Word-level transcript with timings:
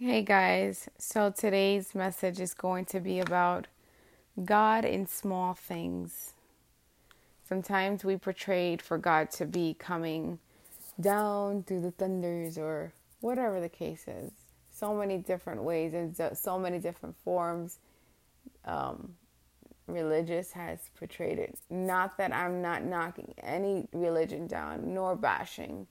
Hey 0.00 0.22
guys, 0.22 0.88
so 0.96 1.28
today's 1.36 1.92
message 1.92 2.38
is 2.38 2.54
going 2.54 2.84
to 2.84 3.00
be 3.00 3.18
about 3.18 3.66
God 4.44 4.84
in 4.84 5.08
small 5.08 5.54
things. 5.54 6.34
Sometimes 7.48 8.04
we 8.04 8.16
portrayed 8.16 8.80
for 8.80 8.96
God 8.96 9.32
to 9.32 9.44
be 9.44 9.74
coming 9.76 10.38
down 11.00 11.64
through 11.64 11.80
the 11.80 11.90
thunders 11.90 12.56
or 12.56 12.92
whatever 13.22 13.60
the 13.60 13.68
case 13.68 14.04
is. 14.06 14.30
So 14.70 14.94
many 14.94 15.18
different 15.18 15.64
ways 15.64 15.94
and 15.94 16.14
so 16.38 16.60
many 16.60 16.78
different 16.78 17.16
forms. 17.24 17.80
Um, 18.66 19.16
religious 19.88 20.52
has 20.52 20.78
portrayed 20.96 21.40
it. 21.40 21.58
Not 21.70 22.16
that 22.18 22.32
I'm 22.32 22.62
not 22.62 22.84
knocking 22.84 23.34
any 23.42 23.88
religion 23.92 24.46
down 24.46 24.94
nor 24.94 25.16
bashing 25.16 25.88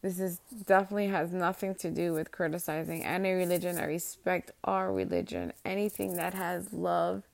this 0.00 0.20
is 0.20 0.38
definitely 0.66 1.08
has 1.08 1.32
nothing 1.32 1.74
to 1.76 1.90
do 1.90 2.12
with 2.12 2.30
criticizing 2.30 3.04
any 3.04 3.32
religion. 3.32 3.78
I 3.78 3.84
respect 3.84 4.52
our 4.62 4.92
religion. 4.92 5.52
Anything 5.64 6.16
that 6.16 6.34
has 6.34 6.72
love 6.72 7.24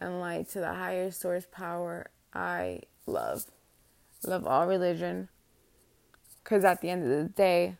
and 0.00 0.20
light 0.20 0.50
to 0.50 0.60
the 0.60 0.74
higher 0.74 1.10
source 1.10 1.46
power, 1.50 2.10
I 2.34 2.80
love. 3.06 3.46
Love 4.22 4.46
all 4.46 4.66
religion. 4.66 5.28
Because 6.44 6.62
at 6.64 6.82
the 6.82 6.90
end 6.90 7.04
of 7.04 7.08
the 7.08 7.24
day, 7.24 7.76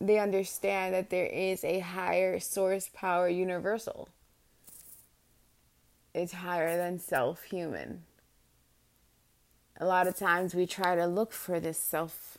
they 0.00 0.18
understand 0.18 0.94
that 0.94 1.10
there 1.10 1.26
is 1.26 1.64
a 1.64 1.80
higher 1.80 2.38
source 2.38 2.88
power 2.92 3.28
universal. 3.28 4.08
It's 6.14 6.34
higher 6.34 6.76
than 6.76 7.00
self 7.00 7.42
human 7.44 8.04
a 9.78 9.86
lot 9.86 10.06
of 10.06 10.16
times 10.16 10.54
we 10.54 10.66
try 10.66 10.94
to 10.94 11.06
look 11.06 11.32
for 11.32 11.60
this 11.60 11.78
self 11.78 12.38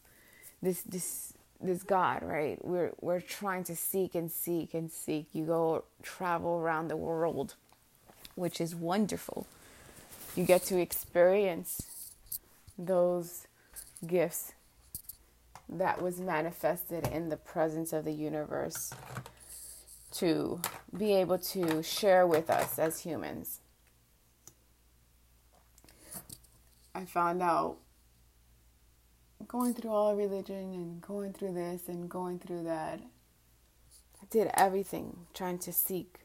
this 0.62 0.82
this 0.82 1.34
this 1.60 1.84
God, 1.84 2.24
right? 2.24 2.64
We're 2.64 2.92
we're 3.02 3.22
trying 3.22 3.64
to 3.66 3.76
seek 3.76 4.16
and 4.16 4.32
seek 4.32 4.74
and 4.74 4.92
seek. 4.92 5.28
You 5.34 5.46
go 5.46 5.84
travel 6.04 6.60
around 6.60 6.88
the 6.88 6.98
world, 6.98 7.56
which 8.36 8.62
is 8.62 8.76
wonderful. 8.76 9.48
You 10.36 10.44
get 10.44 10.64
to 10.66 10.80
experience 10.80 12.12
those 12.78 13.48
gifts 14.06 14.54
that 15.70 16.02
was 16.02 16.20
manifested 16.20 17.08
in 17.08 17.30
the 17.30 17.38
presence 17.38 17.92
of 17.92 18.06
the 18.06 18.12
universe 18.12 18.94
to 20.12 20.62
be 20.96 21.14
able 21.14 21.38
to 21.38 21.84
share 21.84 22.26
with 22.26 22.50
us 22.50 22.80
as 22.80 23.02
humans. 23.02 23.60
I 26.98 27.06
found 27.06 27.44
out 27.44 27.78
going 29.48 29.76
through 29.76 29.92
all 29.92 30.16
religion 30.16 30.74
and 30.74 31.00
going 31.00 31.32
through 31.32 31.54
this 31.54 31.88
and 31.88 32.10
going 32.10 32.40
through 32.40 32.64
that. 32.64 33.00
I 34.20 34.26
did 34.32 34.50
everything 34.56 35.16
trying 35.32 35.60
to 35.60 35.72
seek 35.72 36.22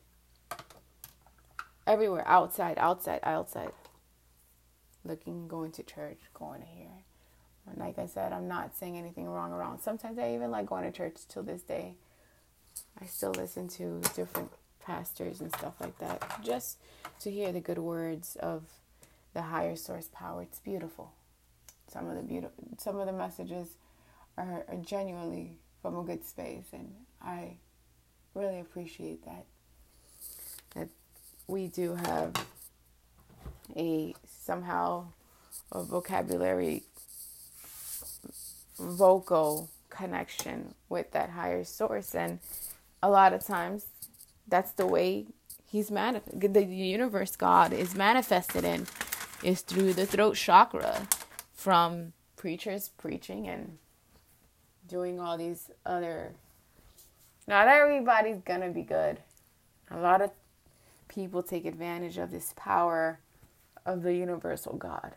everywhere 1.87 2.27
outside, 2.27 2.78
outside, 2.78 3.20
outside. 3.23 3.73
Looking, 5.05 5.47
going 5.47 5.73
to 5.73 5.83
church, 5.83 6.20
going 6.33 6.62
to 6.62 6.67
here. 6.67 7.05
And 7.69 7.77
like 7.77 7.98
I 7.98 8.06
said, 8.06 8.33
I'm 8.33 8.48
not 8.48 8.75
saying 8.75 8.97
anything 8.97 9.28
wrong 9.28 9.53
around. 9.53 9.81
Sometimes 9.81 10.19
I 10.19 10.33
even 10.33 10.50
like 10.50 10.65
going 10.65 10.84
to 10.84 10.91
church 10.91 11.17
till 11.28 11.43
this 11.43 11.61
day. 11.61 11.97
I 12.98 13.05
still 13.05 13.33
listen 13.33 13.69
to 13.69 14.00
different 14.15 14.50
pastors 14.83 15.43
and 15.43 15.55
stuff 15.55 15.75
like 15.83 15.98
that 15.98 16.43
just 16.43 16.78
to 17.20 17.31
hear 17.31 17.53
the 17.53 17.61
good 17.61 17.78
words 17.78 18.37
of 18.37 18.62
the 19.34 19.42
higher 19.42 19.77
source 19.77 20.08
power. 20.12 20.42
It's 20.42 20.58
beautiful. 20.58 21.12
Some 21.88 22.08
of 22.08 22.16
the 22.16 22.22
beautiful, 22.22 22.64
some 22.78 22.98
of 22.98 23.06
the 23.06 23.12
messages 23.12 23.69
are, 24.36 24.64
are 24.69 24.77
genuinely 24.77 25.58
from 25.80 25.98
a 25.98 26.02
good 26.05 26.25
space, 26.25 26.66
and 26.72 26.92
I 27.20 27.56
really 28.34 28.60
appreciate 28.60 29.25
that. 29.25 29.44
That 30.75 30.88
we 31.47 31.66
do 31.66 31.94
have 31.94 32.32
a 33.76 34.15
somehow 34.26 35.06
a 35.70 35.82
vocabulary 35.82 36.82
vocal 38.78 39.70
connection 39.91 40.75
with 40.88 41.10
that 41.12 41.31
higher 41.31 41.64
source 41.64 42.14
and 42.14 42.38
a 43.03 43.10
lot 43.10 43.32
of 43.32 43.44
times 43.44 43.87
that's 44.49 44.72
the 44.72 44.87
way 44.87 45.26
he's 45.70 45.91
manifest 45.91 46.53
the 46.53 46.64
universe 46.64 47.37
god 47.37 47.72
is 47.72 47.94
manifested 47.94 48.64
in 48.64 48.87
is 49.42 49.60
through 49.62 49.92
the 49.92 50.06
throat 50.06 50.36
chakra 50.36 51.08
from 51.53 52.12
preachers 52.36 52.91
preaching 52.98 53.48
and 53.48 53.78
doing 54.88 55.20
all 55.20 55.36
these 55.36 55.70
other. 55.84 56.32
Not 57.47 57.69
everybody's 57.69 58.41
gonna 58.44 58.70
be 58.70 58.82
good. 58.82 59.19
A 59.91 59.98
lot 59.98 60.22
of 60.22 60.31
people 61.08 61.42
take 61.42 61.64
advantage 61.64 62.19
of 62.19 62.31
this 62.31 62.54
power 62.56 63.19
of 63.84 64.02
the 64.02 64.14
universal 64.14 64.75
God, 64.75 65.16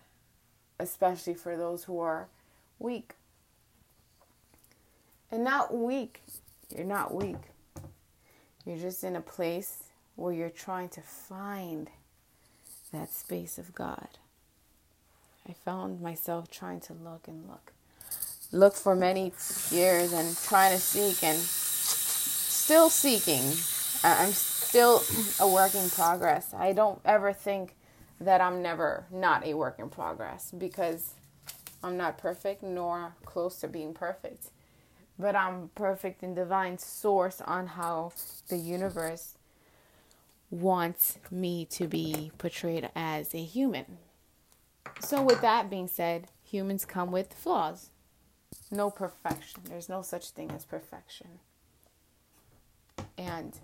especially 0.80 1.36
for 1.36 1.56
those 1.56 1.86
who 1.86 2.00
are 2.00 2.28
weak. 2.80 3.14
And 5.32 5.44
not 5.44 5.74
weak, 5.74 6.22
you're 6.76 6.86
not 6.86 7.14
weak. 7.14 7.38
You're 8.66 8.78
just 8.78 9.04
in 9.04 9.16
a 9.16 9.22
place 9.22 9.84
where 10.16 10.34
you're 10.34 10.50
trying 10.50 10.90
to 10.90 11.02
find 11.02 11.90
that 12.96 13.12
space 13.12 13.58
of 13.58 13.76
God. 13.76 14.08
I 15.48 15.54
found 15.54 16.02
myself 16.02 16.50
trying 16.50 16.80
to 16.82 16.94
look 16.94 17.28
and 17.28 17.48
look. 17.48 17.74
Look 18.52 18.74
for 18.74 18.96
many 18.96 19.34
years 19.70 20.14
and 20.14 20.36
trying 20.38 20.74
to 20.74 20.80
seek 20.80 21.24
and 21.24 21.38
still 21.38 22.90
seeking. 22.90 23.44
I'm 24.04 24.32
still 24.32 25.04
a 25.40 25.48
work 25.48 25.76
in 25.76 25.90
progress. 25.90 26.54
I 26.54 26.74
don't 26.74 27.00
ever 27.06 27.34
think 27.34 27.76
that 28.20 28.42
I'm 28.42 28.62
never 28.62 29.06
not 29.12 29.46
a 29.46 29.54
work 29.54 29.78
in 29.80 29.90
progress 29.90 30.52
because 30.58 31.14
I'm 31.84 31.98
not 31.98 32.18
perfect 32.18 32.64
nor 32.64 33.16
close 33.26 33.60
to 33.62 33.68
being 33.68 33.94
perfect. 33.94 34.48
But 35.20 35.36
I'm 35.36 35.70
perfect 35.76 36.24
in 36.24 36.34
divine 36.34 36.78
source 36.78 37.42
on 37.42 37.68
how 37.68 38.12
the 38.50 38.58
universe 38.58 39.36
wants 40.50 41.18
me 41.32 41.66
to 41.66 41.88
be 41.88 42.32
portrayed 42.38 42.90
as 42.96 43.34
a 43.34 43.44
human. 43.44 43.98
So, 45.00 45.22
with 45.22 45.42
that 45.42 45.70
being 45.70 45.88
said, 45.88 46.28
humans 46.44 46.86
come 46.86 47.12
with 47.12 47.34
flaws. 47.34 47.90
No 48.72 48.90
perfection. 48.90 49.62
There's 49.68 49.90
no 49.90 50.02
such 50.02 50.30
thing 50.30 50.52
as 50.52 50.66
perfection. 50.66 51.40
And 53.18 53.58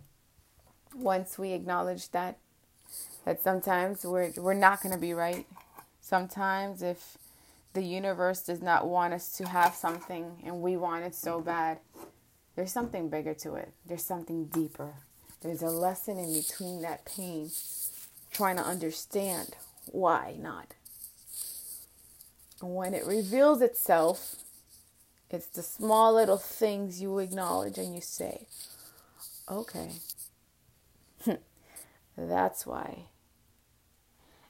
once 0.94 1.38
we 1.38 1.53
acknowledge 1.53 2.09
that, 2.12 2.38
that 3.25 3.42
sometimes 3.42 4.06
we're, 4.06 4.31
we're 4.38 4.53
not 4.53 4.81
going 4.81 4.94
to 4.94 5.00
be 5.00 5.13
right. 5.13 5.46
Sometimes, 6.02 6.81
if 6.81 7.18
the 7.74 7.84
universe 7.84 8.44
does 8.44 8.62
not 8.62 8.88
want 8.88 9.13
us 9.13 9.31
to 9.38 9.48
have 9.48 9.74
something 9.74 10.42
and 10.46 10.62
we 10.62 10.75
want 10.75 11.06
it 11.06 11.16
so 11.16 11.40
bad, 11.40 11.80
there's 12.56 12.72
something 12.72 13.09
bigger 13.09 13.34
to 13.36 13.56
it. 13.56 13.72
There's 13.86 14.03
something 14.03 14.46
deeper. 14.46 14.96
There's 15.41 15.63
a 15.63 15.69
lesson 15.69 16.18
in 16.18 16.34
between 16.34 16.81
that 16.84 17.03
pain, 17.03 17.50
trying 18.31 18.57
to 18.57 18.63
understand 18.63 19.56
why 19.88 20.35
not. 20.40 20.75
When 22.62 22.94
it 22.94 23.07
reveals 23.07 23.59
itself, 23.62 24.35
it's 25.31 25.47
the 25.47 25.63
small 25.63 26.13
little 26.13 26.38
things 26.38 27.01
you 27.01 27.18
acknowledge 27.18 27.80
and 27.80 27.96
you 27.96 28.01
say, 28.01 28.46
okay, 29.50 29.94
that's 32.18 32.68
why. 32.68 33.06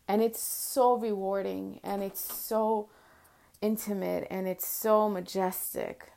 And 0.10 0.22
it's 0.22 0.42
so 0.42 0.98
rewarding 0.98 1.80
and 1.86 2.04
it's 2.04 2.34
so 2.34 2.90
intimate 3.62 4.28
and 4.30 4.46
it's 4.46 4.68
so 4.68 5.08
majestic 5.08 6.12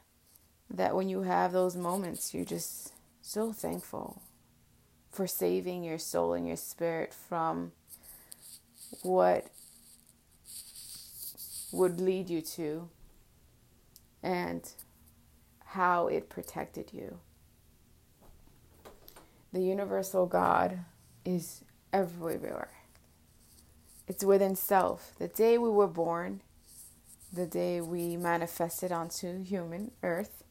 that 0.68 0.96
when 0.96 1.08
you 1.08 1.22
have 1.22 1.52
those 1.52 1.76
moments, 1.76 2.34
you're 2.34 2.44
just 2.44 2.92
so 3.22 3.52
thankful 3.52 4.20
for 5.14 5.26
saving 5.28 5.84
your 5.84 5.98
soul 5.98 6.32
and 6.32 6.46
your 6.46 6.56
spirit 6.56 7.14
from 7.14 7.70
what 9.02 9.46
would 11.72 12.00
lead 12.00 12.28
you 12.28 12.40
to 12.40 12.88
and 14.22 14.72
how 15.66 16.08
it 16.08 16.28
protected 16.28 16.92
you. 16.92 17.18
The 19.52 19.62
universal 19.62 20.26
God 20.26 20.80
is 21.24 21.62
everywhere. 21.92 22.70
It's 24.08 24.24
within 24.24 24.56
self. 24.56 25.12
The 25.18 25.28
day 25.28 25.58
we 25.58 25.68
were 25.68 25.86
born, 25.86 26.40
the 27.32 27.46
day 27.46 27.80
we 27.80 28.16
manifested 28.16 28.90
onto 28.90 29.42
human 29.42 29.92
earth, 30.02 30.42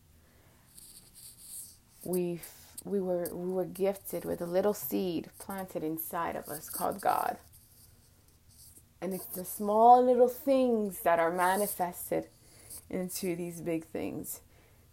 we 2.06 2.40
we 2.86 3.00
were 3.00 3.30
we 3.34 3.52
were 3.52 3.66
gifted 3.66 4.26
with 4.26 4.42
a 4.42 4.46
little 4.46 4.74
seed 4.74 5.30
planted 5.40 5.84
inside 5.84 6.36
of 6.36 6.48
us 6.50 6.70
called 6.70 7.02
God. 7.02 7.38
And 9.02 9.14
it's 9.14 9.26
the 9.26 9.46
small 9.46 10.04
little 10.06 10.30
things 10.30 11.02
that 11.02 11.20
are 11.20 11.32
manifested 11.32 12.28
into 12.90 13.36
these 13.36 13.62
big 13.62 13.86
things. 13.86 14.42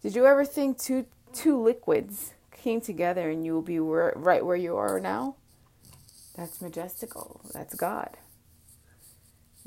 Did 0.01 0.15
you 0.15 0.25
ever 0.25 0.45
think 0.45 0.77
two 0.77 1.05
two 1.33 1.61
liquids 1.61 2.33
came 2.51 2.81
together 2.81 3.29
and 3.29 3.45
you 3.45 3.53
will 3.53 3.61
be 3.61 3.79
where, 3.79 4.13
right 4.15 4.45
where 4.45 4.55
you 4.55 4.75
are 4.75 4.99
now, 4.99 5.35
that's 6.35 6.61
majestical. 6.61 7.41
That's 7.53 7.75
God. 7.75 8.17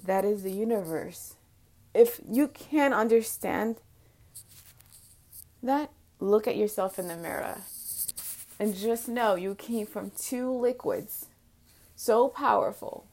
That 0.02 0.24
is 0.24 0.42
the 0.42 0.52
universe. 0.52 1.34
If 1.94 2.20
you 2.28 2.48
can't 2.48 2.94
understand 2.94 3.76
that, 5.62 5.90
look 6.20 6.46
at 6.46 6.56
yourself 6.56 6.98
in 6.98 7.08
the 7.08 7.16
mirror 7.16 7.58
and 8.64 8.74
just 8.74 9.08
know 9.08 9.34
you 9.34 9.54
came 9.54 9.84
from 9.84 10.10
two 10.18 10.50
liquids 10.50 11.26
so 11.94 12.28
powerful, 12.28 13.04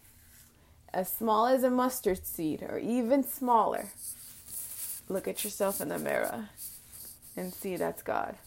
as 0.94 1.12
small 1.12 1.46
as 1.46 1.62
a 1.66 1.70
mustard 1.70 2.26
seed 2.26 2.64
or 2.64 2.80
even 2.80 3.22
smaller. 3.22 3.90
Look 5.10 5.28
at 5.28 5.44
yourself 5.44 5.82
in 5.82 5.90
the 5.90 6.00
mirror 6.00 6.48
and 7.36 7.54
see 7.54 7.76
that's 7.76 8.02
God. 8.02 8.38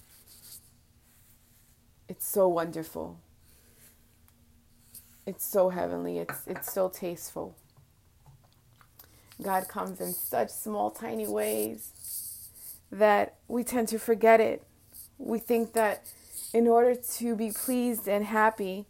It's 2.09 2.27
so 2.27 2.49
wonderful. 2.49 3.19
It's 5.27 5.45
so 5.45 5.69
heavenly. 5.69 6.17
It's 6.17 6.47
it's 6.47 6.73
so 6.73 6.89
tasteful. 6.89 7.55
God 9.43 9.69
comes 9.69 10.01
in 10.01 10.15
such 10.15 10.49
small 10.49 10.91
tiny 10.91 11.27
ways 11.27 12.49
that 12.91 13.35
we 13.47 13.63
tend 13.63 13.89
to 13.89 13.99
forget 13.99 14.41
it. 14.41 14.63
We 15.19 15.39
think 15.39 15.75
that 15.75 16.07
in 16.55 16.69
order 16.69 16.95
to 16.95 17.35
be 17.35 17.51
pleased 17.51 18.09
and 18.09 18.25
happy, 18.25 18.87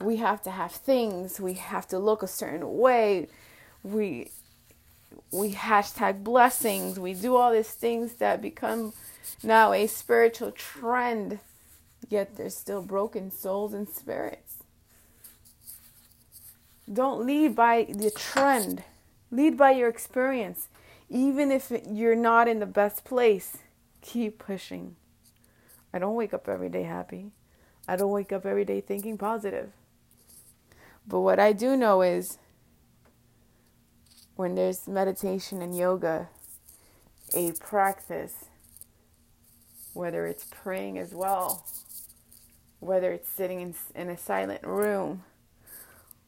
we 0.00 0.16
have 0.16 0.40
to 0.44 0.50
have 0.50 0.70
things, 0.70 1.40
we 1.40 1.54
have 1.54 1.88
to 1.88 1.98
look 1.98 2.22
a 2.22 2.28
certain 2.28 2.78
way. 2.78 3.26
We 3.82 4.30
we 5.30 5.52
hashtag 5.52 6.22
blessings, 6.22 6.98
we 6.98 7.12
do 7.14 7.36
all 7.36 7.52
these 7.52 7.70
things 7.70 8.14
that 8.14 8.40
become 8.40 8.92
now 9.42 9.72
a 9.72 9.86
spiritual 9.86 10.52
trend, 10.52 11.40
yet 12.08 12.36
there's 12.36 12.56
still 12.56 12.82
broken 12.82 13.30
souls 13.30 13.74
and 13.74 13.88
spirits. 13.88 14.62
Don't 16.92 17.26
lead 17.26 17.56
by 17.56 17.86
the 17.88 18.10
trend, 18.10 18.84
lead 19.30 19.56
by 19.56 19.72
your 19.72 19.88
experience. 19.88 20.68
Even 21.08 21.50
if 21.50 21.72
you're 21.88 22.16
not 22.16 22.48
in 22.48 22.60
the 22.60 22.66
best 22.66 23.04
place, 23.04 23.58
keep 24.00 24.38
pushing. 24.38 24.96
I 25.94 26.00
don't 26.00 26.16
wake 26.16 26.34
up 26.34 26.48
every 26.48 26.68
day 26.68 26.82
happy. 26.82 27.30
I 27.86 27.94
don't 27.94 28.10
wake 28.10 28.32
up 28.32 28.44
every 28.44 28.64
day 28.64 28.80
thinking 28.80 29.16
positive. 29.16 29.70
But 31.06 31.20
what 31.20 31.38
I 31.38 31.52
do 31.52 31.76
know 31.76 32.02
is 32.02 32.38
when 34.34 34.56
there's 34.56 34.88
meditation 34.88 35.62
and 35.62 35.76
yoga, 35.76 36.30
a 37.32 37.52
practice, 37.52 38.46
whether 39.92 40.26
it's 40.26 40.46
praying 40.50 40.98
as 40.98 41.14
well, 41.14 41.64
whether 42.80 43.12
it's 43.12 43.28
sitting 43.28 43.60
in, 43.60 43.74
in 43.94 44.10
a 44.10 44.18
silent 44.18 44.64
room, 44.64 45.22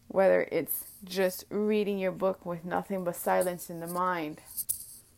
whether 0.06 0.46
it's 0.52 0.84
just 1.02 1.44
reading 1.50 1.98
your 1.98 2.12
book 2.12 2.46
with 2.46 2.64
nothing 2.64 3.02
but 3.02 3.16
silence 3.16 3.68
in 3.68 3.80
the 3.80 3.88
mind. 3.88 4.42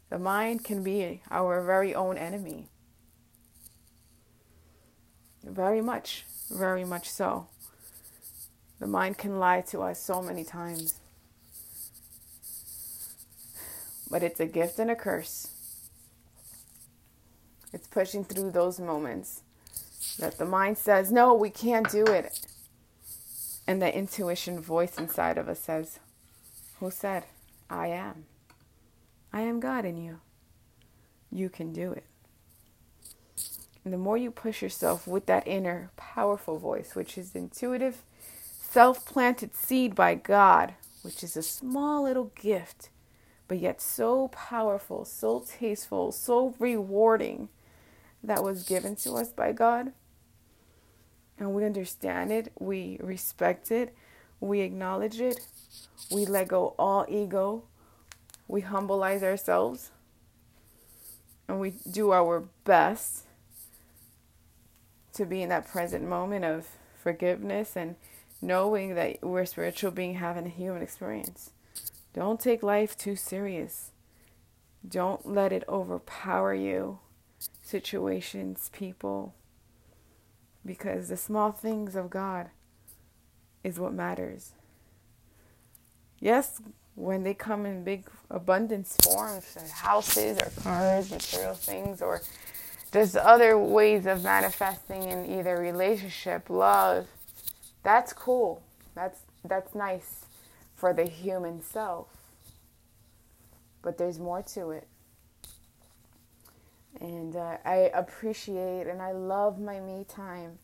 The 0.09 0.19
mind 0.19 0.65
can 0.65 0.83
be 0.83 1.21
our 1.31 1.63
very 1.63 1.95
own 1.95 2.17
enemy. 2.17 2.69
Very 5.49 5.81
much, 5.81 6.25
very 6.51 6.85
much 6.85 7.09
so. 7.09 7.47
The 8.81 8.87
mind 8.87 9.19
can 9.19 9.39
lie 9.39 9.63
to 9.63 9.81
us 9.81 10.01
so 10.01 10.23
many 10.23 10.45
times. 10.45 11.01
But 14.11 14.23
it's 14.23 14.41
a 14.41 14.47
gift 14.47 14.79
and 14.79 14.91
a 14.91 14.97
curse. 14.97 15.49
It's 17.73 17.87
pushing 17.87 18.25
through 18.25 18.53
those 18.53 18.79
moments 18.79 19.43
that 20.19 20.39
the 20.39 20.45
mind 20.45 20.79
says, 20.79 21.11
No, 21.11 21.35
we 21.35 21.51
can't 21.51 21.91
do 21.91 22.05
it. 22.05 22.41
And 23.67 23.83
the 23.83 23.95
intuition 23.95 24.61
voice 24.61 24.97
inside 24.99 25.39
of 25.39 25.49
us 25.49 25.61
says, 25.61 25.99
Who 26.81 26.91
said, 26.91 27.25
I 27.69 27.89
am? 27.89 28.27
I 29.33 29.43
am 29.43 29.61
God 29.61 29.85
in 29.85 29.97
you. 29.97 30.21
You 31.31 31.49
can 31.49 31.73
do 31.73 31.93
it. 31.93 32.05
And 33.89 33.95
the 33.95 33.97
more 33.97 34.19
you 34.19 34.31
push 34.31 34.61
yourself 34.61 35.07
with 35.07 35.25
that 35.25 35.49
inner 35.49 35.91
powerful 35.97 36.59
voice, 36.59 36.95
which 36.95 37.17
is 37.17 37.35
intuitive, 37.35 38.03
self 38.61 39.07
planted 39.07 39.55
seed 39.55 39.95
by 39.95 40.15
God, 40.15 40.75
which 41.01 41.25
is 41.25 41.39
a 41.39 41.43
small 41.43 42.03
little 42.03 42.31
gift, 42.35 42.91
but 43.49 43.59
yet 43.59 43.81
so 43.81 44.29
powerful, 44.29 45.07
so 45.07 45.43
tasteful, 45.49 46.13
so 46.13 46.55
rewarding 46.59 47.49
that 48.23 48.43
was 48.43 48.63
given 48.65 48.95
to 48.97 49.15
us 49.15 49.31
by 49.31 49.53
God. 49.53 49.95
And 51.39 51.55
we 51.55 51.65
understand 51.65 52.31
it, 52.31 52.53
we 52.59 52.99
respect 53.01 53.71
it, 53.71 53.95
we 54.39 54.61
acknowledge 54.61 55.19
it, 55.19 55.41
we 56.11 56.27
let 56.27 56.49
go 56.49 56.75
all 56.79 57.07
ego, 57.09 57.63
we 58.49 58.61
humbleize 58.61 59.23
ourselves, 59.23 59.93
and 61.49 61.59
we 61.59 61.73
do 61.91 62.13
our 62.13 62.41
best 62.67 63.25
to 65.19 65.27
be 65.27 65.43
in 65.43 65.49
that 65.51 65.69
present 65.69 66.09
moment 66.09 66.45
of 66.45 66.67
forgiveness 66.95 67.77
and 67.77 67.97
knowing 68.41 68.95
that 68.95 69.19
we're 69.23 69.45
spiritual 69.45 69.91
being 69.91 70.15
having 70.15 70.47
a 70.47 70.51
human 70.51 70.83
experience. 70.83 71.51
Don't 72.15 72.41
take 72.41 72.63
life 72.63 72.97
too 72.97 73.17
serious. 73.17 73.91
Don't 74.87 75.27
let 75.27 75.53
it 75.53 75.65
overpower 75.69 76.55
you. 76.55 77.01
Situations, 77.63 78.71
people. 78.73 79.35
Because 80.65 81.09
the 81.09 81.17
small 81.17 81.53
things 81.53 81.97
of 81.97 82.11
God 82.11 82.51
is 83.65 83.79
what 83.79 83.93
matters. 83.93 84.53
Yes, 86.21 86.61
when 86.95 87.23
they 87.23 87.35
come 87.35 87.67
in 87.67 87.85
big 87.85 88.09
abundance 88.31 88.97
forms, 89.03 89.57
houses 89.73 90.39
or 90.39 90.51
cars, 90.63 91.11
material 91.11 91.55
things, 91.55 92.03
or 92.03 92.23
there's 92.91 93.17
other 93.17 93.59
ways 93.59 94.07
of 94.07 94.23
manifesting 94.23 95.03
in 95.05 95.39
either 95.39 95.59
relationship, 95.59 96.49
love. 96.49 97.07
That's 97.83 98.13
cool. 98.13 98.63
That's 98.95 99.21
that's 99.45 99.75
nice 99.75 100.27
for 100.75 100.93
the 100.93 101.05
human 101.05 101.63
self. 101.63 102.09
But 103.83 103.99
there's 103.99 104.19
more 104.19 104.43
to 104.55 104.71
it. 104.71 104.89
And 107.01 107.37
uh, 107.37 107.59
I 107.65 107.91
appreciate 107.95 108.87
and 108.87 109.01
I 109.01 109.13
love 109.13 109.61
my 109.61 109.81
me 109.81 110.05
time. 110.09 110.59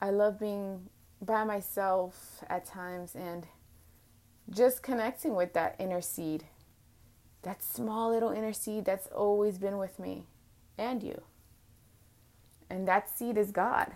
I 0.00 0.10
love 0.10 0.38
being 0.38 0.88
by 1.20 1.44
myself 1.44 2.44
at 2.48 2.66
times 2.66 3.14
and 3.14 3.46
just 4.50 4.82
connecting 4.82 5.34
with 5.34 5.52
that 5.54 5.76
inner 5.78 6.00
seed. 6.00 6.44
That 7.42 7.62
small 7.62 8.10
little 8.10 8.30
inner 8.30 8.52
seed 8.52 8.84
that's 8.84 9.06
always 9.08 9.58
been 9.58 9.78
with 9.78 9.98
me 9.98 10.26
and 10.78 11.02
you. 11.02 11.22
And 12.72 12.88
that 12.88 13.14
seed 13.14 13.36
is 13.36 13.50
God, 13.50 13.92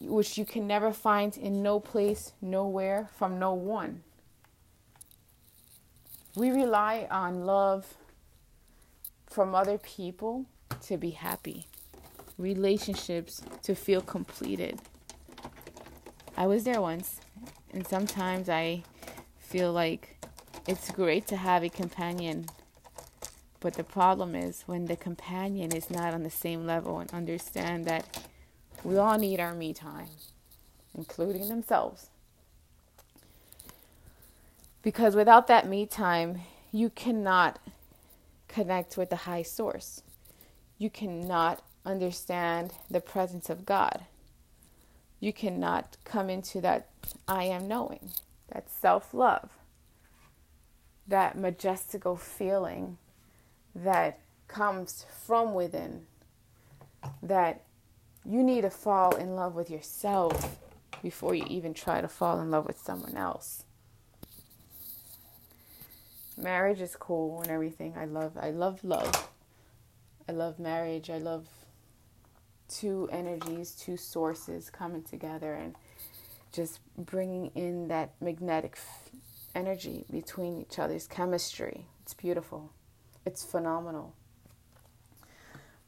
which 0.00 0.38
you 0.38 0.46
can 0.46 0.66
never 0.66 0.90
find 0.90 1.36
in 1.36 1.62
no 1.62 1.80
place, 1.80 2.32
nowhere, 2.40 3.10
from 3.18 3.38
no 3.38 3.52
one. 3.52 4.04
We 6.34 6.50
rely 6.50 7.06
on 7.10 7.44
love 7.44 7.98
from 9.26 9.54
other 9.54 9.76
people 9.76 10.46
to 10.86 10.96
be 10.96 11.10
happy, 11.10 11.66
relationships 12.38 13.42
to 13.64 13.74
feel 13.74 14.00
completed. 14.00 14.80
I 16.38 16.46
was 16.46 16.64
there 16.64 16.80
once, 16.80 17.20
and 17.70 17.86
sometimes 17.86 18.48
I 18.48 18.82
feel 19.38 19.72
like 19.74 20.24
it's 20.66 20.90
great 20.90 21.26
to 21.26 21.36
have 21.36 21.62
a 21.62 21.68
companion 21.68 22.46
but 23.60 23.74
the 23.74 23.84
problem 23.84 24.34
is 24.34 24.62
when 24.66 24.86
the 24.86 24.96
companion 24.96 25.74
is 25.74 25.90
not 25.90 26.14
on 26.14 26.22
the 26.22 26.30
same 26.30 26.66
level 26.66 26.98
and 27.00 27.12
understand 27.12 27.84
that 27.86 28.28
we 28.84 28.96
all 28.96 29.18
need 29.18 29.40
our 29.40 29.54
me 29.54 29.74
time, 29.74 30.08
including 30.94 31.48
themselves. 31.48 32.10
Because 34.82 35.16
without 35.16 35.48
that 35.48 35.66
me 35.68 35.86
time, 35.86 36.42
you 36.70 36.88
cannot 36.90 37.58
connect 38.46 38.96
with 38.96 39.10
the 39.10 39.16
high 39.16 39.42
source. 39.42 40.02
You 40.78 40.88
cannot 40.88 41.62
understand 41.84 42.72
the 42.90 43.00
presence 43.00 43.50
of 43.50 43.66
God. 43.66 44.04
You 45.18 45.32
cannot 45.32 45.96
come 46.04 46.30
into 46.30 46.60
that 46.60 46.88
I 47.26 47.44
am 47.44 47.66
knowing, 47.66 48.10
that 48.52 48.70
self 48.70 49.12
love, 49.12 49.50
that 51.08 51.36
majestical 51.36 52.16
feeling 52.16 52.98
that 53.74 54.20
comes 54.48 55.04
from 55.26 55.54
within 55.54 56.06
that 57.22 57.62
you 58.24 58.42
need 58.42 58.62
to 58.62 58.70
fall 58.70 59.14
in 59.16 59.36
love 59.36 59.54
with 59.54 59.70
yourself 59.70 60.58
before 61.02 61.34
you 61.34 61.44
even 61.48 61.74
try 61.74 62.00
to 62.00 62.08
fall 62.08 62.40
in 62.40 62.50
love 62.50 62.66
with 62.66 62.78
someone 62.78 63.16
else. 63.16 63.64
Marriage 66.36 66.80
is 66.80 66.94
cool 66.96 67.42
and 67.42 67.50
everything. 67.50 67.94
I 67.96 68.04
love 68.04 68.36
I 68.40 68.50
love 68.50 68.84
love. 68.84 69.28
I 70.28 70.32
love 70.32 70.58
marriage. 70.58 71.10
I 71.10 71.18
love 71.18 71.46
two 72.68 73.08
energies, 73.10 73.72
two 73.72 73.96
sources 73.96 74.70
coming 74.70 75.02
together 75.02 75.54
and 75.54 75.74
just 76.52 76.80
bringing 76.96 77.46
in 77.54 77.88
that 77.88 78.10
magnetic 78.20 78.78
energy 79.54 80.04
between 80.10 80.60
each 80.60 80.78
other's 80.78 81.06
chemistry. 81.06 81.86
It's 82.02 82.14
beautiful. 82.14 82.72
It's 83.28 83.44
phenomenal. 83.44 84.14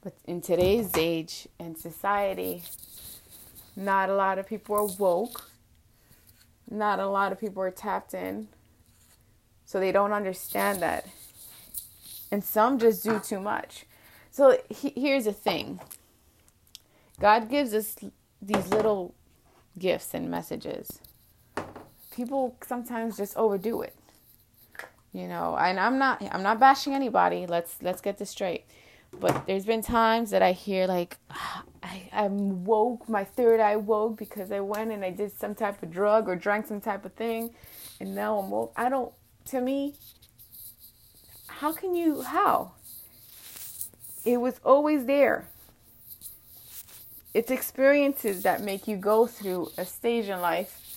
But 0.02 0.12
in 0.26 0.42
today's 0.42 0.94
age 0.94 1.48
and 1.58 1.74
society, 1.76 2.64
not 3.74 4.10
a 4.10 4.14
lot 4.14 4.38
of 4.38 4.46
people 4.46 4.76
are 4.76 4.84
woke. 4.84 5.50
Not 6.70 7.00
a 7.00 7.06
lot 7.06 7.32
of 7.32 7.40
people 7.40 7.62
are 7.62 7.70
tapped 7.70 8.12
in. 8.12 8.48
So 9.64 9.80
they 9.80 9.90
don't 9.90 10.12
understand 10.12 10.82
that. 10.82 11.06
And 12.30 12.44
some 12.44 12.78
just 12.78 13.02
do 13.04 13.18
too 13.18 13.40
much. 13.40 13.86
So 14.30 14.58
he, 14.68 14.92
here's 14.94 15.24
the 15.24 15.32
thing 15.32 15.80
God 17.18 17.48
gives 17.48 17.72
us 17.72 17.96
these 18.42 18.68
little 18.68 19.14
gifts 19.78 20.12
and 20.12 20.30
messages. 20.30 21.00
People 22.14 22.58
sometimes 22.66 23.16
just 23.16 23.34
overdo 23.34 23.80
it. 23.80 23.94
You 25.12 25.26
know, 25.26 25.56
and 25.56 25.80
I'm 25.80 25.98
not 25.98 26.22
I'm 26.32 26.42
not 26.42 26.60
bashing 26.60 26.94
anybody. 26.94 27.46
Let's 27.46 27.76
let's 27.82 28.00
get 28.00 28.18
this 28.18 28.30
straight. 28.30 28.64
But 29.18 29.46
there's 29.46 29.66
been 29.66 29.82
times 29.82 30.30
that 30.30 30.42
I 30.42 30.52
hear 30.52 30.86
like 30.86 31.16
I, 31.82 32.08
I'm 32.12 32.64
woke, 32.64 33.08
my 33.08 33.24
third 33.24 33.58
eye 33.58 33.76
woke 33.76 34.18
because 34.18 34.52
I 34.52 34.60
went 34.60 34.92
and 34.92 35.04
I 35.04 35.10
did 35.10 35.32
some 35.32 35.54
type 35.54 35.82
of 35.82 35.90
drug 35.90 36.28
or 36.28 36.36
drank 36.36 36.66
some 36.66 36.80
type 36.80 37.04
of 37.04 37.14
thing 37.14 37.50
and 37.98 38.14
now 38.14 38.38
I'm 38.38 38.50
woke. 38.50 38.72
I 38.76 38.88
don't 38.88 39.12
to 39.46 39.60
me 39.60 39.94
how 41.60 41.72
can 41.72 41.94
you 41.94 42.22
how? 42.22 42.72
It 44.24 44.40
was 44.40 44.60
always 44.64 45.06
there. 45.06 45.46
It's 47.34 47.50
experiences 47.50 48.42
that 48.44 48.62
make 48.62 48.88
you 48.88 48.96
go 48.96 49.26
through 49.26 49.70
a 49.76 49.84
stage 49.84 50.28
in 50.28 50.40
life 50.40 50.89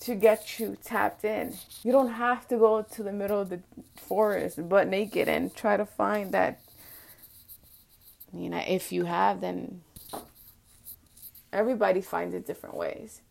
to 0.00 0.14
get 0.14 0.58
you 0.58 0.76
tapped 0.82 1.24
in. 1.24 1.54
You 1.82 1.92
don't 1.92 2.12
have 2.12 2.48
to 2.48 2.56
go 2.56 2.82
to 2.82 3.02
the 3.02 3.12
middle 3.12 3.40
of 3.40 3.50
the 3.50 3.60
forest 3.96 4.68
butt 4.68 4.88
naked 4.88 5.28
and 5.28 5.54
try 5.54 5.76
to 5.76 5.86
find 5.86 6.32
that. 6.32 6.60
You 8.32 8.48
know, 8.48 8.62
if 8.66 8.92
you 8.92 9.04
have, 9.04 9.40
then 9.40 9.82
everybody 11.52 12.00
finds 12.00 12.34
it 12.34 12.46
different 12.46 12.76
ways. 12.76 13.22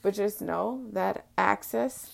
But 0.00 0.14
just 0.14 0.40
know 0.40 0.84
that 0.92 1.26
access 1.36 2.10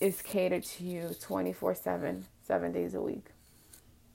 is 0.00 0.22
catered 0.22 0.62
to 0.62 0.84
you 0.84 1.16
24 1.20 1.74
7, 1.74 2.26
seven 2.46 2.72
days 2.72 2.94
a 2.94 3.00
week. 3.00 3.26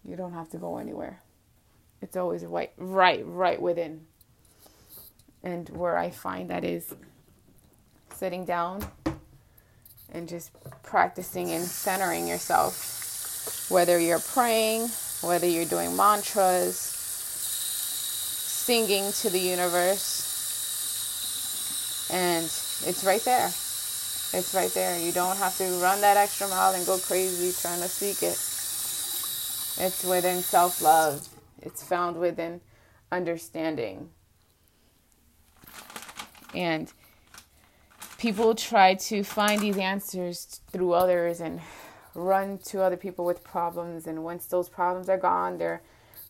You 0.06 0.16
don't 0.16 0.34
have 0.34 0.50
to 0.52 0.58
go 0.58 0.78
anywhere. 0.78 1.22
It's 2.02 2.18
always 2.18 2.44
right, 2.46 2.72
right, 2.78 3.24
right 3.26 3.62
within. 3.62 4.02
And 5.44 5.70
where 5.70 5.98
I 5.98 6.10
find 6.12 6.50
that 6.50 6.64
is 6.64 6.94
sitting 8.22 8.46
down 8.46 8.86
and 10.14 10.30
just 10.30 10.52
practicing 10.84 11.50
and 11.54 11.64
centering 11.64 12.28
yourself. 12.28 13.66
Whether 13.68 14.00
you're 14.00 14.20
praying, 14.20 14.90
whether 15.22 15.48
you're 15.48 15.66
doing 15.66 15.96
mantras, 15.96 16.78
singing 18.64 19.12
to 19.14 19.32
the 19.32 19.40
universe, 19.40 20.28
and 22.14 22.44
it's 22.46 23.04
right 23.04 23.26
there. 23.26 23.48
It's 23.48 24.54
right 24.54 24.72
there. 24.76 25.00
You 25.00 25.12
don't 25.14 25.38
have 25.38 25.58
to 25.58 25.64
run 25.82 26.02
that 26.02 26.16
extra 26.16 26.48
mile 26.48 26.76
and 26.76 26.86
go 26.86 27.00
crazy 27.00 27.52
trying 27.60 27.82
to 27.82 27.88
seek 27.88 28.22
it. 28.22 28.38
It's 29.84 30.04
within 30.04 30.44
self 30.44 30.80
love, 30.80 31.28
it's 31.64 31.82
found 31.82 32.18
within 32.18 32.62
understanding. 33.12 34.12
And 36.54 36.94
people 38.22 38.54
try 38.54 38.94
to 38.94 39.24
find 39.24 39.60
these 39.60 39.80
answers 39.80 40.62
through 40.72 40.94
others 40.94 41.42
and 41.42 41.60
run 42.14 42.60
to 42.60 42.80
other 42.80 42.96
people 42.96 43.26
with 43.26 43.44
problems. 43.44 44.06
And 44.06 44.24
once 44.24 44.46
those 44.46 44.70
problems 44.70 45.10
are 45.10 45.18
gone, 45.18 45.58
they're 45.58 45.82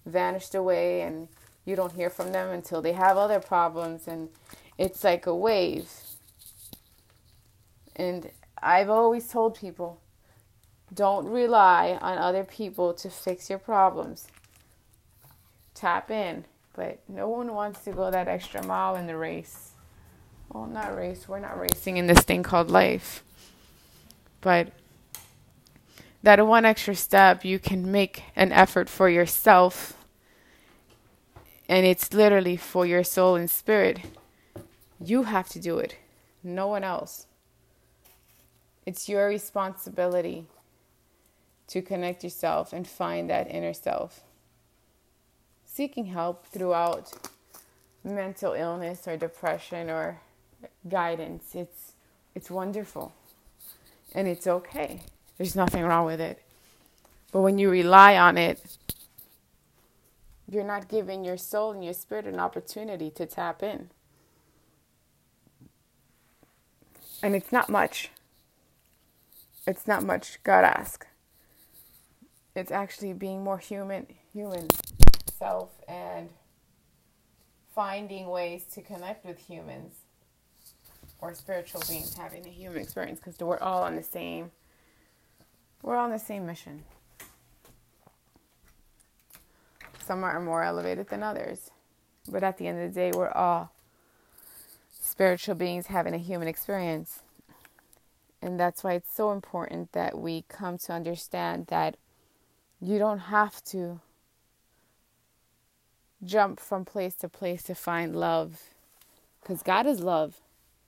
vanished 0.06 0.56
away, 0.56 1.02
and 1.02 1.28
you 1.66 1.76
don't 1.76 1.92
hear 1.92 2.10
from 2.10 2.32
them 2.32 2.50
until 2.50 2.82
they 2.82 2.94
have 2.94 3.18
other 3.18 3.42
problems. 3.42 4.08
And 4.08 4.30
it's 4.78 5.04
like 5.04 5.26
a 5.26 5.36
wave. 5.36 5.92
And 7.98 8.30
I've 8.64 8.90
always 8.90 9.28
told 9.28 9.60
people 9.60 10.00
don't 10.94 11.26
rely 11.26 12.00
on 12.02 12.18
other 12.18 12.46
people 12.46 12.94
to 12.94 13.10
fix 13.10 13.50
your 13.50 13.60
problems. 13.60 14.30
Tap 15.74 16.10
in, 16.10 16.46
but 16.74 17.00
no 17.10 17.28
one 17.28 17.54
wants 17.54 17.84
to 17.84 17.92
go 17.92 18.10
that 18.12 18.30
extra 18.30 18.66
mile 18.66 18.96
in 18.96 19.08
the 19.08 19.18
race. 19.18 19.71
Well, 20.53 20.65
not 20.65 20.98
race, 20.98 21.29
we're 21.29 21.39
not 21.39 21.58
racing 21.58 21.96
in 21.96 22.08
this 22.08 22.20
thing 22.20 22.43
called 22.43 22.70
life. 22.70 23.24
But 24.41 24.74
that 26.24 26.46
one 26.46 26.65
extra 26.65 26.93
step, 26.93 27.46
you 27.46 27.58
can 27.58 27.89
make 27.89 28.24
an 28.36 28.51
effort 28.51 28.89
for 28.89 29.08
yourself. 29.08 29.93
And 31.70 31.86
it's 31.86 32.13
literally 32.13 32.58
for 32.58 32.86
your 32.86 33.03
soul 33.03 33.36
and 33.36 33.50
spirit. 33.50 34.01
You 35.00 35.24
have 35.24 35.48
to 35.50 35.60
do 35.60 35.77
it, 35.77 35.96
no 36.43 36.67
one 36.67 36.84
else. 36.84 37.27
It's 38.86 39.08
your 39.08 39.27
responsibility 39.27 40.48
to 41.67 41.81
connect 41.81 42.25
yourself 42.25 42.74
and 42.74 42.86
find 42.86 43.29
that 43.29 43.50
inner 43.50 43.74
self. 43.74 44.22
Seeking 45.63 46.08
help 46.08 46.46
throughout 46.46 47.13
mental 48.03 48.51
illness 48.51 49.08
or 49.08 49.15
depression 49.15 49.89
or 49.89 50.20
guidance, 50.88 51.56
it's 51.56 51.94
it's 52.36 52.50
wonderful. 52.50 53.13
And 54.13 54.27
it's 54.27 54.48
okay. 54.48 55.01
There's 55.38 55.56
nothing 55.56 55.84
wrong 55.84 56.06
with 56.06 56.20
it. 56.20 56.41
But 57.32 57.41
when 57.41 57.58
you 57.58 57.70
rely 57.70 58.18
on 58.18 58.38
it, 58.38 58.77
you're 60.50 60.65
not 60.65 60.89
giving 60.89 61.24
your 61.24 61.38
soul 61.38 61.72
and 61.72 61.84
your 61.84 61.94
spirit 61.94 62.25
an 62.25 62.39
opportunity 62.39 63.10
to 63.12 63.25
tap 63.25 63.63
in. 63.63 63.89
And 67.24 67.36
it's 67.36 67.51
not 67.51 67.70
much. 67.70 68.10
It's 69.65 69.88
not 69.88 70.03
much 70.03 70.39
God 70.44 70.65
ask 70.65 71.06
it's 72.56 72.72
actually 72.72 73.13
being 73.13 73.44
more 73.44 73.58
human 73.58 74.08
human 74.34 74.68
self 75.38 75.70
and 75.88 76.30
finding 77.74 78.27
ways 78.27 78.63
to 78.74 78.82
connect 78.82 79.25
with 79.25 79.39
humans 79.39 79.96
or 81.22 81.34
spiritual 81.34 81.82
beings 81.88 82.16
having 82.16 82.46
a 82.46 82.50
human 82.50 82.82
experience 82.82 83.20
because 83.20 83.40
we're 83.40 83.60
all 83.60 83.84
on 83.84 83.96
the 83.96 84.04
same 84.04 84.51
we're 85.82 85.96
all 85.96 86.06
on 86.06 86.12
the 86.12 86.20
same 86.20 86.46
mission 86.46 86.84
some 90.06 90.24
are 90.24 90.40
more 90.42 90.63
elevated 90.63 91.08
than 91.10 91.24
others 91.24 91.72
but 92.30 92.44
at 92.44 92.58
the 92.58 92.68
end 92.68 92.82
of 92.82 92.94
the 92.94 93.00
day 93.00 93.12
we're 93.16 93.32
all 93.32 93.72
spiritual 95.00 95.56
beings 95.56 95.88
having 95.88 96.13
a 96.13 96.18
human 96.18 96.48
experience 96.48 97.22
and 98.42 98.60
that's 98.60 98.84
why 98.84 98.94
it's 98.94 99.13
so 99.13 99.32
important 99.32 99.92
that 99.92 100.18
we 100.18 100.44
come 100.50 100.78
to 100.80 100.94
understand 100.94 101.68
that 101.68 101.96
you 102.80 102.98
don't 102.98 103.20
have 103.20 103.63
to 103.66 104.01
jump 106.24 106.60
from 106.60 106.86
place 106.86 107.16
to 107.16 107.30
place 107.30 107.63
to 107.63 107.75
find 107.75 108.16
love 108.16 108.62
because 109.42 109.62
God 109.62 109.86
is 109.86 110.01
love. 110.01 110.42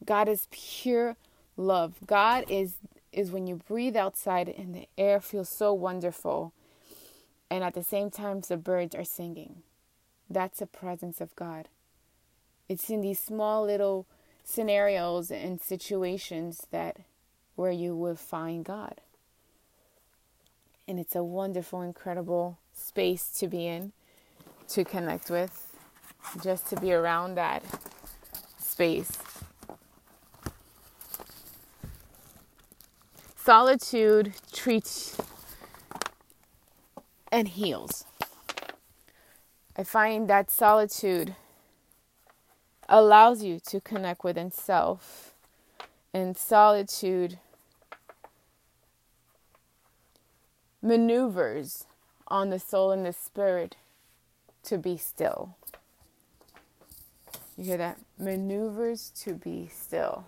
God 0.05 0.27
is 0.27 0.47
pure 0.51 1.15
love. 1.57 1.95
God 2.05 2.45
is 2.49 2.75
is 3.11 3.31
when 3.31 3.45
you 3.45 3.55
breathe 3.67 3.95
outside 3.95 4.49
and 4.49 4.73
the 4.73 4.87
air 4.97 5.21
feels 5.21 5.47
so 5.47 5.71
wonderful 5.71 6.51
and 7.49 7.63
at 7.63 7.75
the 7.75 7.83
same 7.83 8.09
time 8.09 8.41
the 8.41 8.57
birds 8.57 8.95
are 8.95 9.03
singing. 9.03 9.61
That's 10.27 10.59
the 10.59 10.65
presence 10.65 11.21
of 11.21 11.35
God. 11.35 11.69
It's 12.67 12.89
in 12.89 13.01
these 13.01 13.19
small 13.19 13.65
little 13.65 14.07
scenarios 14.43 15.29
and 15.29 15.61
situations 15.61 16.65
that 16.71 16.97
where 17.55 17.71
you 17.71 17.95
will 17.95 18.15
find 18.15 18.65
God 18.65 18.99
and 20.87 20.99
it's 20.99 21.15
a 21.15 21.23
wonderful, 21.23 21.81
incredible 21.81 22.57
space 22.73 23.29
to 23.39 23.47
be 23.47 23.67
in, 23.67 23.91
to 24.69 24.83
connect 24.83 25.29
with, 25.29 25.75
just 26.43 26.67
to 26.69 26.79
be 26.79 26.91
around 26.91 27.35
that 27.35 27.63
space. 28.59 29.11
Solitude 33.43 34.35
treats 34.53 35.17
and 37.29 37.45
heals. 37.45 38.05
I 39.75 39.83
find 39.83 40.29
that 40.29 40.49
solitude 40.49 41.35
allows 42.87 43.43
you 43.43 43.59
to 43.67 43.81
connect 43.81 44.23
within 44.23 44.49
self, 44.49 45.33
and 46.13 46.37
solitude 46.37 47.37
maneuvers 50.81 51.85
on 52.29 52.49
the 52.49 52.59
soul 52.59 52.91
and 52.91 53.05
the 53.05 53.11
spirit 53.11 53.75
to 54.63 54.77
be 54.77 54.95
still. 54.95 55.57
You 57.57 57.65
hear 57.65 57.77
that? 57.77 57.99
Maneuvers 58.17 59.11
to 59.23 59.33
be 59.33 59.69
still. 59.69 60.23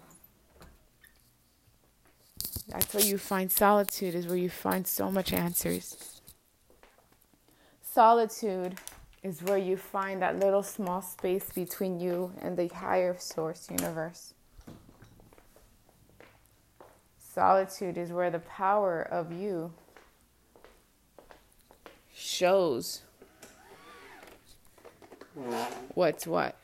That's 2.67 2.93
where 2.93 3.03
you 3.03 3.17
find 3.17 3.51
solitude, 3.51 4.15
is 4.15 4.27
where 4.27 4.37
you 4.37 4.49
find 4.49 4.87
so 4.87 5.11
much 5.11 5.33
answers. 5.33 6.21
Solitude 7.81 8.79
is 9.23 9.41
where 9.43 9.57
you 9.57 9.77
find 9.77 10.21
that 10.21 10.39
little 10.39 10.63
small 10.63 11.01
space 11.01 11.51
between 11.53 11.99
you 11.99 12.31
and 12.41 12.57
the 12.57 12.67
higher 12.67 13.15
source 13.17 13.67
universe. 13.69 14.33
Solitude 17.17 17.97
is 17.97 18.11
where 18.11 18.29
the 18.29 18.39
power 18.39 19.01
of 19.01 19.31
you 19.31 19.73
shows 22.13 23.01
what's 25.93 26.25
what. 26.25 26.55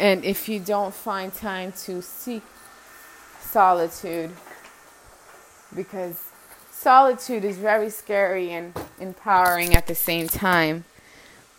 And 0.00 0.24
if 0.24 0.48
you 0.48 0.60
don't 0.60 0.94
find 0.94 1.32
time 1.32 1.72
to 1.84 2.00
seek 2.00 2.42
solitude, 3.38 4.30
because 5.76 6.18
solitude 6.72 7.44
is 7.44 7.58
very 7.58 7.90
scary 7.90 8.50
and 8.50 8.72
empowering 8.98 9.76
at 9.76 9.86
the 9.86 9.94
same 9.94 10.26
time, 10.26 10.84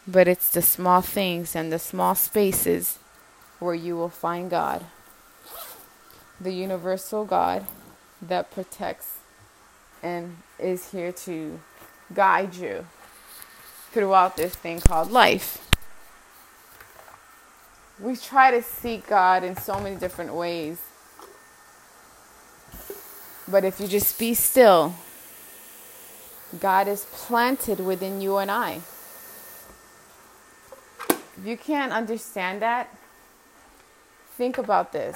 but 0.08 0.28
it's 0.28 0.50
the 0.50 0.64
small 0.64 1.02
things 1.02 1.56
and 1.56 1.72
the 1.72 1.78
small 1.78 2.16
spaces 2.16 2.98
where 3.60 3.76
you 3.76 3.96
will 3.96 4.10
find 4.10 4.50
God, 4.50 4.86
the 6.40 6.52
universal 6.52 7.26
God 7.26 7.68
that 8.24 8.50
protects 8.50 9.20
and 10.02 10.38
is 10.58 10.90
here 10.90 11.12
to 11.12 11.60
guide 12.12 12.56
you 12.56 12.88
throughout 13.92 14.36
this 14.36 14.56
thing 14.56 14.80
called 14.82 15.12
life. 15.12 15.71
We 18.02 18.16
try 18.16 18.50
to 18.50 18.64
seek 18.64 19.08
God 19.08 19.44
in 19.44 19.56
so 19.56 19.80
many 19.80 19.96
different 19.96 20.34
ways. 20.34 20.80
But 23.48 23.64
if 23.64 23.80
you 23.80 23.88
just 23.88 24.18
be 24.18 24.34
still, 24.34 24.96
God 26.60 26.88
is 26.88 27.06
planted 27.12 27.80
within 27.80 28.20
you 28.20 28.38
and 28.38 28.50
I. 28.50 28.82
If 31.10 31.46
you 31.46 31.58
can't 31.58 31.92
understand 31.92 32.62
that, 32.62 32.90
think 34.36 34.58
about 34.58 34.94
this. 34.94 35.16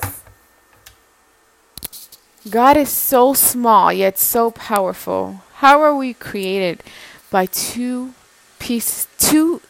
God 2.49 2.77
is 2.77 2.89
so 2.89 3.33
small 3.33 3.91
yet 3.91 4.19
so 4.19 4.51
powerful. 4.51 5.41
How 5.55 5.81
are 5.81 5.95
we 5.95 6.13
created 6.13 6.83
by 7.31 7.47
two 7.47 8.13
pieces, 8.59 9.07
two, 9.17 9.61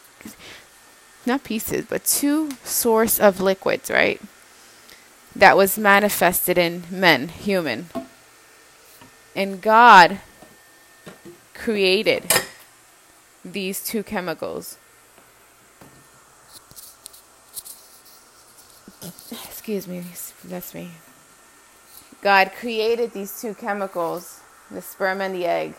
not 1.26 1.44
pieces, 1.44 1.86
but 1.88 2.04
two 2.04 2.50
source 2.62 3.18
of 3.18 3.40
liquids, 3.40 3.90
right? 3.90 4.20
That 5.34 5.56
was 5.56 5.78
manifested 5.78 6.56
in 6.56 6.84
men, 6.90 7.28
human. 7.28 7.88
And 9.34 9.60
God 9.60 10.20
created 11.54 12.32
these 13.44 13.84
two 13.84 14.02
chemicals. 14.02 14.78
Excuse 19.30 19.86
me, 19.86 20.04
that's 20.44 20.74
me. 20.74 20.90
God 22.22 22.52
created 22.58 23.12
these 23.12 23.40
two 23.40 23.54
chemicals, 23.54 24.40
the 24.70 24.80
sperm 24.80 25.20
and 25.20 25.34
the 25.34 25.44
egg, 25.44 25.74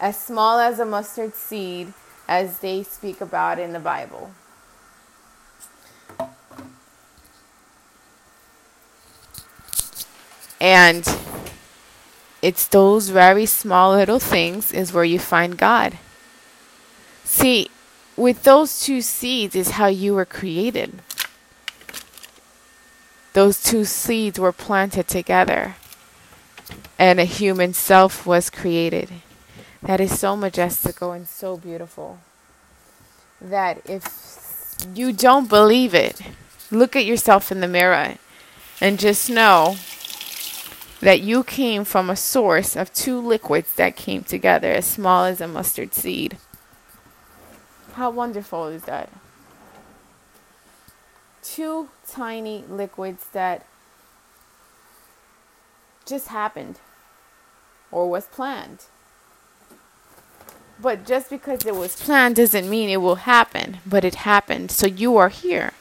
as 0.00 0.18
small 0.18 0.58
as 0.58 0.78
a 0.78 0.84
mustard 0.84 1.34
seed, 1.34 1.92
as 2.26 2.58
they 2.60 2.82
speak 2.82 3.20
about 3.20 3.58
in 3.58 3.72
the 3.72 3.80
Bible. 3.80 4.30
And 10.60 11.08
it's 12.42 12.66
those 12.66 13.08
very 13.08 13.46
small 13.46 13.94
little 13.94 14.18
things 14.18 14.72
is 14.72 14.92
where 14.92 15.04
you 15.04 15.18
find 15.18 15.56
God. 15.56 15.98
See, 17.24 17.68
with 18.16 18.42
those 18.42 18.80
two 18.80 19.00
seeds 19.00 19.54
is 19.54 19.70
how 19.72 19.86
you 19.86 20.14
were 20.14 20.24
created. 20.24 21.02
Those 23.32 23.62
two 23.62 23.84
seeds 23.84 24.38
were 24.40 24.52
planted 24.52 25.06
together, 25.06 25.76
and 26.98 27.20
a 27.20 27.24
human 27.24 27.74
self 27.74 28.26
was 28.26 28.50
created. 28.50 29.10
That 29.82 30.00
is 30.00 30.18
so 30.18 30.34
majestical 30.34 31.12
and 31.12 31.28
so 31.28 31.56
beautiful. 31.56 32.18
That 33.40 33.80
if 33.84 34.74
you 34.94 35.12
don't 35.12 35.48
believe 35.48 35.94
it, 35.94 36.20
look 36.70 36.96
at 36.96 37.04
yourself 37.04 37.52
in 37.52 37.60
the 37.60 37.68
mirror 37.68 38.16
and 38.80 38.98
just 38.98 39.30
know 39.30 39.76
that 41.00 41.20
you 41.20 41.44
came 41.44 41.84
from 41.84 42.10
a 42.10 42.16
source 42.16 42.76
of 42.76 42.92
two 42.92 43.20
liquids 43.20 43.72
that 43.74 43.96
came 43.96 44.24
together 44.24 44.72
as 44.72 44.86
small 44.86 45.24
as 45.24 45.40
a 45.40 45.48
mustard 45.48 45.94
seed. 45.94 46.36
How 47.94 48.10
wonderful 48.10 48.66
is 48.68 48.82
that? 48.84 49.10
Two 51.42 51.88
tiny 52.08 52.64
liquids 52.68 53.26
that 53.32 53.66
just 56.06 56.28
happened 56.28 56.78
or 57.90 58.10
was 58.10 58.26
planned. 58.26 58.84
But 60.80 61.04
just 61.04 61.30
because 61.30 61.66
it 61.66 61.74
was 61.74 61.96
planned 61.96 62.36
doesn't 62.36 62.70
mean 62.70 62.88
it 62.88 62.98
will 62.98 63.16
happen, 63.16 63.78
but 63.84 64.04
it 64.04 64.16
happened. 64.16 64.70
So 64.70 64.86
you 64.86 65.16
are 65.16 65.28
here. 65.28 65.72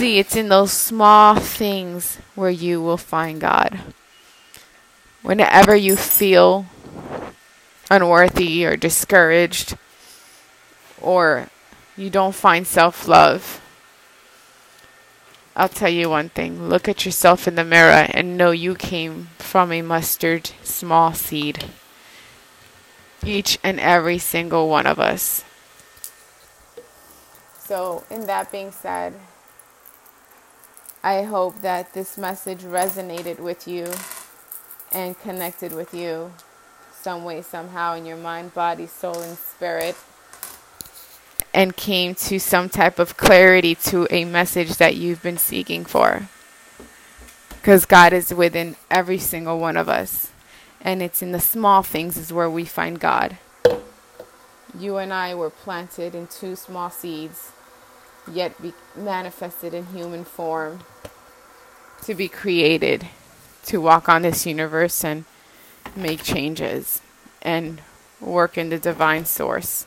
See, 0.00 0.16
it's 0.16 0.34
in 0.34 0.48
those 0.48 0.72
small 0.72 1.34
things 1.34 2.16
where 2.34 2.48
you 2.48 2.80
will 2.80 2.96
find 2.96 3.38
God. 3.38 3.80
Whenever 5.20 5.76
you 5.76 5.94
feel 5.94 6.64
unworthy 7.90 8.64
or 8.64 8.78
discouraged, 8.78 9.76
or 11.02 11.50
you 11.98 12.08
don't 12.08 12.34
find 12.34 12.66
self 12.66 13.06
love, 13.06 13.60
I'll 15.54 15.68
tell 15.68 15.90
you 15.90 16.08
one 16.08 16.30
thing 16.30 16.70
look 16.70 16.88
at 16.88 17.04
yourself 17.04 17.46
in 17.46 17.56
the 17.56 17.62
mirror 17.62 18.08
and 18.14 18.38
know 18.38 18.52
you 18.52 18.74
came 18.74 19.28
from 19.36 19.70
a 19.70 19.82
mustard 19.82 20.52
small 20.62 21.12
seed. 21.12 21.66
Each 23.22 23.58
and 23.62 23.78
every 23.78 24.16
single 24.16 24.66
one 24.66 24.86
of 24.86 24.98
us. 24.98 25.44
So, 27.58 28.04
in 28.08 28.24
that 28.24 28.50
being 28.50 28.72
said, 28.72 29.12
I 31.02 31.22
hope 31.22 31.62
that 31.62 31.94
this 31.94 32.18
message 32.18 32.60
resonated 32.60 33.38
with 33.38 33.66
you 33.66 33.90
and 34.92 35.18
connected 35.18 35.72
with 35.72 35.94
you 35.94 36.30
some 36.92 37.24
way, 37.24 37.40
somehow, 37.40 37.94
in 37.94 38.04
your 38.04 38.18
mind, 38.18 38.52
body, 38.52 38.86
soul, 38.86 39.18
and 39.18 39.38
spirit, 39.38 39.96
and 41.54 41.74
came 41.74 42.14
to 42.14 42.38
some 42.38 42.68
type 42.68 42.98
of 42.98 43.16
clarity 43.16 43.74
to 43.74 44.06
a 44.10 44.26
message 44.26 44.76
that 44.76 44.94
you've 44.94 45.22
been 45.22 45.38
seeking 45.38 45.86
for. 45.86 46.28
Because 47.48 47.86
God 47.86 48.12
is 48.12 48.34
within 48.34 48.76
every 48.90 49.18
single 49.18 49.58
one 49.58 49.78
of 49.78 49.88
us, 49.88 50.30
and 50.82 51.02
it's 51.02 51.22
in 51.22 51.32
the 51.32 51.40
small 51.40 51.82
things 51.82 52.18
is 52.18 52.30
where 52.30 52.50
we 52.50 52.66
find 52.66 53.00
God. 53.00 53.38
You 54.78 54.98
and 54.98 55.14
I 55.14 55.34
were 55.34 55.50
planted 55.50 56.14
in 56.14 56.26
two 56.26 56.56
small 56.56 56.90
seeds 56.90 57.52
yet 58.30 58.60
be 58.60 58.72
manifested 58.96 59.74
in 59.74 59.86
human 59.86 60.24
form 60.24 60.80
to 62.02 62.14
be 62.14 62.28
created 62.28 63.06
to 63.66 63.80
walk 63.80 64.08
on 64.08 64.22
this 64.22 64.46
universe 64.46 65.04
and 65.04 65.24
make 65.94 66.22
changes 66.22 67.00
and 67.42 67.80
work 68.20 68.56
in 68.56 68.70
the 68.70 68.78
divine 68.78 69.24
source. 69.24 69.86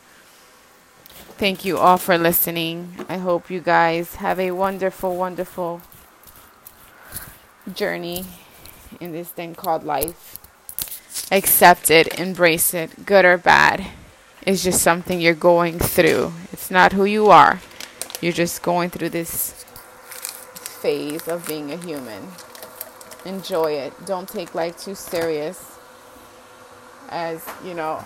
Thank 1.38 1.65
you 1.65 1.78
all 1.78 1.98
for 1.98 2.17
listening. 2.17 3.06
I 3.10 3.17
hope 3.17 3.50
you 3.50 3.60
guys 3.60 4.15
have 4.15 4.39
a 4.39 4.52
wonderful, 4.52 5.15
wonderful 5.15 5.82
journey 7.74 8.26
in 9.00 9.12
this 9.12 9.30
thing 9.30 9.56
called 9.56 9.84
life. 9.84 10.39
Accept 11.32 11.89
it, 11.89 12.19
embrace 12.19 12.74
it, 12.74 13.06
good 13.06 13.26
or 13.26 13.38
bad. 13.38 13.88
It's 14.46 14.63
just 14.63 14.82
something 14.82 15.19
you're 15.19 15.34
going 15.34 15.80
through. 15.80 16.34
It's 16.52 16.69
not 16.69 16.93
who 16.93 17.06
you 17.06 17.28
are. 17.28 17.62
You're 18.23 18.31
just 18.31 18.62
going 18.62 18.89
through 18.89 19.09
this 19.09 19.65
phase 20.81 21.27
of 21.27 21.45
being 21.45 21.73
a 21.73 21.75
human. 21.75 22.25
Enjoy 23.25 23.73
it. 23.73 23.91
Don't 24.05 24.29
take 24.29 24.55
life 24.55 24.77
too 24.77 24.95
serious. 24.95 25.77
As 27.09 27.45
you 27.65 27.73
know, 27.73 28.01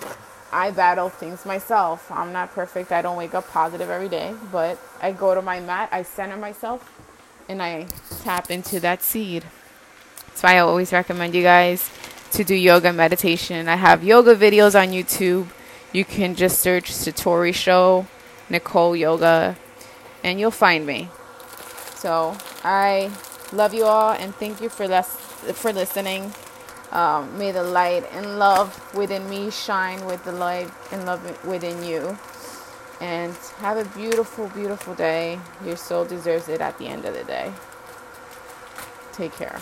I 0.51 0.71
battle 0.71 1.09
things 1.09 1.45
myself. 1.45 2.11
I'm 2.11 2.33
not 2.33 2.49
perfect. 2.49 2.91
I 2.91 3.03
don't 3.03 3.15
wake 3.15 3.35
up 3.35 3.47
positive 3.49 3.91
every 3.91 4.09
day, 4.09 4.33
but 4.51 4.79
I 5.03 5.11
go 5.11 5.35
to 5.35 5.41
my 5.43 5.59
mat, 5.59 5.89
I 5.91 6.01
center 6.01 6.35
myself, 6.35 6.91
and 7.47 7.61
I 7.61 7.85
tap 8.23 8.49
into 8.49 8.79
that 8.79 9.03
seed. 9.03 9.45
That's 10.25 10.41
why 10.41 10.55
I 10.55 10.59
always 10.61 10.91
recommend 10.91 11.35
you 11.35 11.43
guys 11.43 11.91
to 12.31 12.43
do 12.43 12.55
yoga 12.55 12.91
meditation. 12.91 13.67
I 13.67 13.75
have 13.75 14.03
yoga 14.03 14.35
videos 14.35 14.73
on 14.73 14.87
YouTube. 14.87 15.49
you 15.93 16.03
can 16.03 16.33
just 16.33 16.59
search 16.59 16.91
Satori 16.91 17.53
Show, 17.53 18.07
Nicole 18.49 18.95
Yoga, 18.95 19.57
and 20.23 20.39
you'll 20.39 20.51
find 20.51 20.85
me. 20.85 21.09
So 21.95 22.37
I 22.63 23.11
love 23.51 23.73
you 23.73 23.85
all 23.85 24.11
and 24.11 24.33
thank 24.35 24.61
you 24.61 24.69
for 24.69 24.87
for 25.01 25.73
listening. 25.73 26.33
Um, 26.91 27.37
may 27.37 27.51
the 27.51 27.63
light 27.63 28.05
and 28.13 28.39
love 28.39 28.93
within 28.95 29.29
me 29.29 29.51
shine 29.51 30.05
with 30.05 30.23
the 30.23 30.31
light 30.31 30.71
and 30.91 31.05
love 31.05 31.45
within 31.45 31.83
you. 31.83 32.17
And 32.99 33.35
have 33.59 33.77
a 33.77 33.85
beautiful, 33.97 34.47
beautiful 34.49 34.95
day. 34.95 35.39
Your 35.63 35.75
soul 35.75 36.05
deserves 36.05 36.49
it 36.49 36.61
at 36.61 36.77
the 36.79 36.87
end 36.87 37.05
of 37.05 37.13
the 37.13 37.23
day. 37.23 37.51
Take 39.13 39.33
care. 39.33 39.59